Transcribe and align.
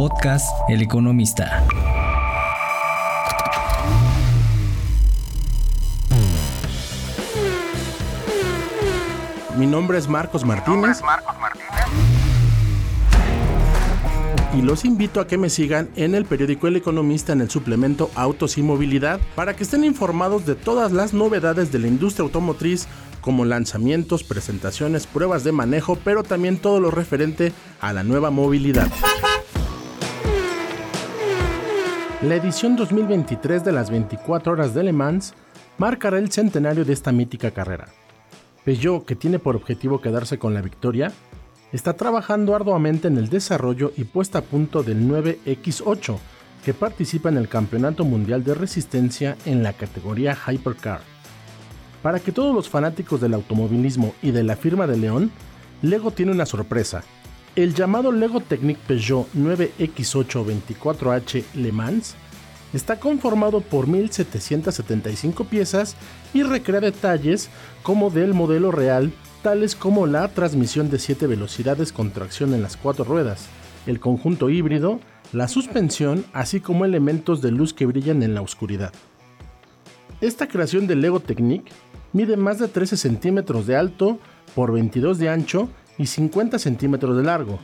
Podcast 0.00 0.48
El 0.70 0.80
Economista. 0.80 1.62
Mi 9.58 9.66
nombre 9.66 9.98
es 9.98 10.08
Marcos 10.08 10.46
Martínez. 10.46 11.02
Y 14.56 14.62
los 14.62 14.86
invito 14.86 15.20
a 15.20 15.26
que 15.26 15.36
me 15.36 15.50
sigan 15.50 15.90
en 15.96 16.14
el 16.14 16.24
periódico 16.24 16.66
El 16.66 16.76
Economista 16.76 17.34
en 17.34 17.42
el 17.42 17.50
suplemento 17.50 18.10
Autos 18.14 18.56
y 18.56 18.62
Movilidad 18.62 19.20
para 19.34 19.54
que 19.54 19.64
estén 19.64 19.84
informados 19.84 20.46
de 20.46 20.54
todas 20.54 20.92
las 20.92 21.12
novedades 21.12 21.72
de 21.72 21.78
la 21.78 21.88
industria 21.88 22.24
automotriz 22.24 22.88
como 23.20 23.44
lanzamientos, 23.44 24.24
presentaciones, 24.24 25.06
pruebas 25.06 25.44
de 25.44 25.52
manejo, 25.52 25.98
pero 26.02 26.22
también 26.22 26.56
todo 26.56 26.80
lo 26.80 26.90
referente 26.90 27.52
a 27.82 27.92
la 27.92 28.02
nueva 28.02 28.30
movilidad. 28.30 28.90
La 32.22 32.34
edición 32.34 32.76
2023 32.76 33.64
de 33.64 33.72
las 33.72 33.88
24 33.88 34.52
horas 34.52 34.74
de 34.74 34.82
Le 34.82 34.92
Mans 34.92 35.32
marcará 35.78 36.18
el 36.18 36.30
centenario 36.30 36.84
de 36.84 36.92
esta 36.92 37.12
mítica 37.12 37.50
carrera. 37.50 37.88
Peugeot, 38.62 39.06
que 39.06 39.16
tiene 39.16 39.38
por 39.38 39.56
objetivo 39.56 40.02
quedarse 40.02 40.38
con 40.38 40.52
la 40.52 40.60
victoria, 40.60 41.12
está 41.72 41.94
trabajando 41.94 42.54
arduamente 42.54 43.08
en 43.08 43.16
el 43.16 43.30
desarrollo 43.30 43.92
y 43.96 44.04
puesta 44.04 44.40
a 44.40 44.42
punto 44.42 44.82
del 44.82 45.08
9X8, 45.08 46.18
que 46.62 46.74
participa 46.74 47.30
en 47.30 47.38
el 47.38 47.48
Campeonato 47.48 48.04
Mundial 48.04 48.44
de 48.44 48.52
Resistencia 48.52 49.38
en 49.46 49.62
la 49.62 49.72
categoría 49.72 50.36
Hypercar. 50.46 51.00
Para 52.02 52.20
que 52.20 52.32
todos 52.32 52.54
los 52.54 52.68
fanáticos 52.68 53.22
del 53.22 53.32
automovilismo 53.32 54.14
y 54.20 54.32
de 54.32 54.44
la 54.44 54.56
firma 54.56 54.86
de 54.86 54.98
León, 54.98 55.30
Lego 55.80 56.10
tiene 56.10 56.32
una 56.32 56.44
sorpresa. 56.44 57.02
El 57.56 57.74
llamado 57.74 58.12
Lego 58.12 58.40
Technic 58.40 58.78
Peugeot 58.78 59.26
9X824H 59.34 61.44
Le 61.54 61.72
Mans 61.72 62.14
está 62.72 63.00
conformado 63.00 63.60
por 63.60 63.88
1775 63.88 65.44
piezas 65.44 65.96
y 66.32 66.44
recrea 66.44 66.80
detalles 66.80 67.50
como 67.82 68.10
del 68.10 68.34
modelo 68.34 68.70
real, 68.70 69.12
tales 69.42 69.74
como 69.74 70.06
la 70.06 70.28
transmisión 70.28 70.90
de 70.90 71.00
7 71.00 71.26
velocidades 71.26 71.92
con 71.92 72.12
tracción 72.12 72.54
en 72.54 72.62
las 72.62 72.76
cuatro 72.76 73.02
ruedas, 73.02 73.48
el 73.86 73.98
conjunto 73.98 74.48
híbrido, 74.48 75.00
la 75.32 75.48
suspensión, 75.48 76.24
así 76.32 76.60
como 76.60 76.84
elementos 76.84 77.42
de 77.42 77.50
luz 77.50 77.74
que 77.74 77.86
brillan 77.86 78.22
en 78.22 78.34
la 78.34 78.42
oscuridad. 78.42 78.92
Esta 80.20 80.46
creación 80.46 80.86
del 80.86 81.00
Lego 81.00 81.18
Technic 81.18 81.64
mide 82.12 82.36
más 82.36 82.60
de 82.60 82.68
13 82.68 82.96
centímetros 82.96 83.66
de 83.66 83.74
alto 83.74 84.20
por 84.54 84.72
22 84.72 85.18
de 85.18 85.28
ancho 85.28 85.68
y 86.00 86.06
50 86.06 86.58
centímetros 86.58 87.14
de 87.14 87.22
largo. 87.22 87.58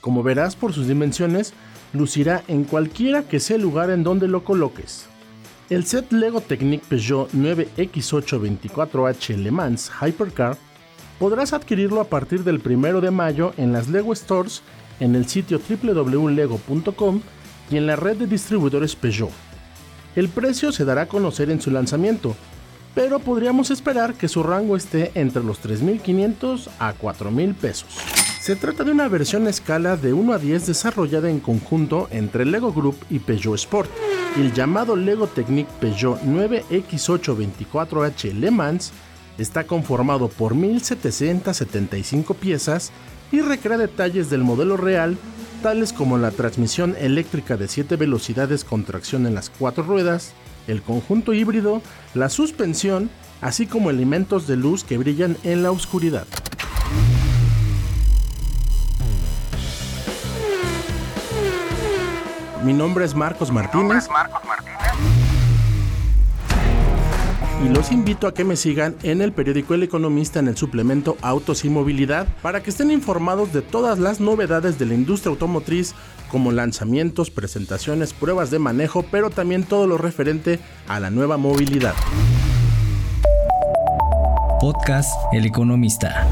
Como 0.00 0.22
verás 0.22 0.54
por 0.54 0.72
sus 0.72 0.86
dimensiones, 0.86 1.52
lucirá 1.92 2.44
en 2.46 2.62
cualquiera 2.62 3.24
que 3.24 3.40
sea 3.40 3.56
el 3.56 3.62
lugar 3.62 3.90
en 3.90 4.04
donde 4.04 4.28
lo 4.28 4.44
coloques. 4.44 5.06
El 5.70 5.84
set 5.84 6.12
Lego 6.12 6.40
Technic 6.40 6.84
Peugeot 6.84 7.32
9X824H 7.32 9.36
Le 9.36 9.50
Mans 9.50 9.90
Hypercar 10.00 10.56
podrás 11.18 11.52
adquirirlo 11.52 12.00
a 12.00 12.04
partir 12.04 12.44
del 12.44 12.62
1 12.64 13.00
de 13.00 13.10
mayo 13.10 13.52
en 13.56 13.72
las 13.72 13.88
Lego 13.88 14.14
Stores, 14.14 14.62
en 15.00 15.16
el 15.16 15.26
sitio 15.26 15.58
www.lego.com 15.58 17.22
y 17.70 17.76
en 17.76 17.88
la 17.88 17.96
red 17.96 18.18
de 18.18 18.28
distribuidores 18.28 18.94
Peugeot. 18.94 19.32
El 20.14 20.28
precio 20.28 20.70
se 20.70 20.84
dará 20.84 21.02
a 21.02 21.08
conocer 21.08 21.50
en 21.50 21.60
su 21.60 21.72
lanzamiento, 21.72 22.36
pero 22.94 23.18
podríamos 23.18 23.70
esperar 23.70 24.14
que 24.14 24.28
su 24.28 24.42
rango 24.42 24.76
esté 24.76 25.10
entre 25.14 25.42
los 25.42 25.62
3.500 25.62 26.68
a 26.78 26.94
4.000 26.94 27.54
pesos. 27.54 27.88
Se 28.40 28.56
trata 28.56 28.84
de 28.84 28.92
una 28.92 29.08
versión 29.08 29.46
a 29.46 29.50
escala 29.50 29.96
de 29.96 30.12
1 30.12 30.32
a 30.32 30.38
10 30.38 30.66
desarrollada 30.66 31.30
en 31.30 31.40
conjunto 31.40 32.08
entre 32.10 32.44
Lego 32.44 32.72
Group 32.72 32.96
y 33.08 33.18
Peugeot 33.18 33.54
Sport. 33.54 33.90
El 34.36 34.52
llamado 34.52 34.96
Lego 34.96 35.26
Technic 35.26 35.66
Peugeot 35.66 36.20
9X824H 36.22 38.34
Le 38.34 38.50
Mans 38.50 38.92
está 39.38 39.64
conformado 39.64 40.28
por 40.28 40.54
1.775 40.54 42.36
piezas 42.36 42.92
y 43.32 43.40
recrea 43.40 43.78
detalles 43.78 44.30
del 44.30 44.44
modelo 44.44 44.76
real, 44.76 45.16
tales 45.62 45.92
como 45.92 46.18
la 46.18 46.30
transmisión 46.30 46.94
eléctrica 46.98 47.56
de 47.56 47.66
7 47.66 47.96
velocidades 47.96 48.62
con 48.64 48.84
tracción 48.84 49.26
en 49.26 49.34
las 49.34 49.50
4 49.50 49.82
ruedas, 49.82 50.34
el 50.66 50.82
conjunto 50.82 51.32
híbrido, 51.32 51.82
la 52.14 52.28
suspensión, 52.28 53.10
así 53.40 53.66
como 53.66 53.90
elementos 53.90 54.46
de 54.46 54.56
luz 54.56 54.84
que 54.84 54.98
brillan 54.98 55.36
en 55.44 55.62
la 55.62 55.70
oscuridad. 55.70 56.26
Mi 62.64 62.72
nombre 62.72 63.04
es 63.04 63.14
Marcos 63.14 63.52
Martínez. 63.52 64.08
Y 67.62 67.68
los 67.68 67.92
invito 67.92 68.26
a 68.26 68.34
que 68.34 68.44
me 68.44 68.56
sigan 68.56 68.96
en 69.02 69.22
el 69.22 69.32
periódico 69.32 69.74
El 69.74 69.82
Economista 69.82 70.38
en 70.38 70.48
el 70.48 70.56
suplemento 70.56 71.16
Autos 71.22 71.64
y 71.64 71.70
Movilidad 71.70 72.26
para 72.42 72.62
que 72.62 72.70
estén 72.70 72.90
informados 72.90 73.52
de 73.52 73.62
todas 73.62 73.98
las 73.98 74.20
novedades 74.20 74.78
de 74.78 74.86
la 74.86 74.94
industria 74.94 75.30
automotriz 75.30 75.94
como 76.30 76.52
lanzamientos, 76.52 77.30
presentaciones, 77.30 78.12
pruebas 78.12 78.50
de 78.50 78.58
manejo, 78.58 79.04
pero 79.10 79.30
también 79.30 79.64
todo 79.64 79.86
lo 79.86 79.98
referente 79.98 80.58
a 80.88 81.00
la 81.00 81.10
nueva 81.10 81.36
movilidad. 81.36 81.94
Podcast 84.60 85.12
El 85.32 85.46
Economista. 85.46 86.28